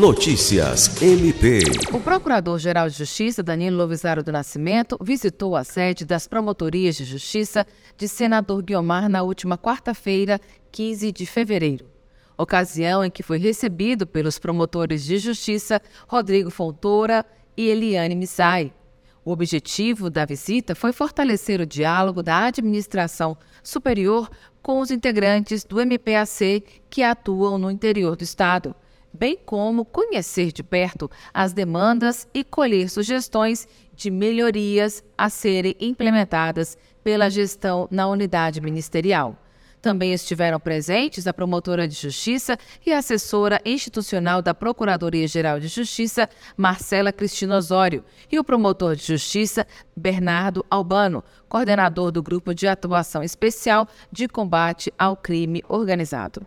Notícias 0.00 1.02
MP. 1.02 1.60
O 1.92 2.00
Procurador-Geral 2.00 2.88
de 2.88 2.96
Justiça, 2.96 3.42
Danilo 3.42 3.76
Lovisaro 3.76 4.22
do 4.22 4.32
Nascimento, 4.32 4.96
visitou 4.98 5.54
a 5.54 5.62
sede 5.62 6.06
das 6.06 6.26
Promotorias 6.26 6.96
de 6.96 7.04
Justiça 7.04 7.66
de 7.98 8.08
Senador 8.08 8.62
Guiomar 8.62 9.10
na 9.10 9.22
última 9.22 9.58
quarta-feira, 9.58 10.40
15 10.72 11.12
de 11.12 11.26
fevereiro. 11.26 11.84
Ocasião 12.34 13.04
em 13.04 13.10
que 13.10 13.22
foi 13.22 13.36
recebido 13.36 14.06
pelos 14.06 14.38
promotores 14.38 15.04
de 15.04 15.18
justiça 15.18 15.82
Rodrigo 16.08 16.48
Fontoura 16.48 17.22
e 17.54 17.68
Eliane 17.68 18.14
Missai. 18.14 18.72
O 19.22 19.30
objetivo 19.30 20.08
da 20.08 20.24
visita 20.24 20.74
foi 20.74 20.94
fortalecer 20.94 21.60
o 21.60 21.66
diálogo 21.66 22.22
da 22.22 22.46
administração 22.46 23.36
superior 23.62 24.30
com 24.62 24.80
os 24.80 24.90
integrantes 24.90 25.62
do 25.62 25.78
MPAC 25.78 26.64
que 26.88 27.02
atuam 27.02 27.58
no 27.58 27.70
interior 27.70 28.16
do 28.16 28.24
Estado, 28.24 28.74
bem 29.12 29.38
como 29.44 29.84
conhecer 29.84 30.52
de 30.52 30.62
perto 30.62 31.10
as 31.32 31.52
demandas 31.52 32.28
e 32.32 32.44
colher 32.44 32.88
sugestões 32.88 33.66
de 33.94 34.10
melhorias 34.10 35.04
a 35.16 35.28
serem 35.28 35.74
implementadas 35.80 36.78
pela 37.02 37.30
gestão 37.30 37.88
na 37.90 38.06
unidade 38.08 38.60
ministerial. 38.60 39.36
Também 39.80 40.12
estiveram 40.12 40.60
presentes 40.60 41.26
a 41.26 41.32
promotora 41.32 41.88
de 41.88 41.94
justiça 41.94 42.58
e 42.84 42.92
assessora 42.92 43.60
institucional 43.64 44.42
da 44.42 44.52
Procuradoria-Geral 44.52 45.58
de 45.58 45.68
Justiça, 45.68 46.28
Marcela 46.54 47.12
Cristina 47.12 47.56
Osório, 47.56 48.04
e 48.30 48.38
o 48.38 48.44
promotor 48.44 48.94
de 48.94 49.04
justiça, 49.06 49.66
Bernardo 49.96 50.64
Albano, 50.70 51.24
coordenador 51.48 52.12
do 52.12 52.22
Grupo 52.22 52.54
de 52.54 52.68
Atuação 52.68 53.22
Especial 53.22 53.88
de 54.12 54.28
Combate 54.28 54.92
ao 54.98 55.16
Crime 55.16 55.62
Organizado. 55.66 56.46